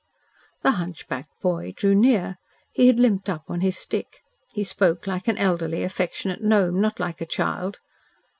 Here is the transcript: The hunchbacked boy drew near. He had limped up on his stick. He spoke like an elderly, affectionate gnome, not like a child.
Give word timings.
The 0.63 0.71
hunchbacked 0.77 1.39
boy 1.43 1.73
drew 1.77 1.93
near. 1.93 2.37
He 2.71 2.87
had 2.87 2.99
limped 2.99 3.29
up 3.29 3.43
on 3.49 3.61
his 3.61 3.77
stick. 3.77 4.21
He 4.55 4.63
spoke 4.63 5.05
like 5.05 5.27
an 5.27 5.37
elderly, 5.37 5.83
affectionate 5.83 6.41
gnome, 6.41 6.81
not 6.81 6.99
like 6.99 7.21
a 7.21 7.25
child. 7.27 7.77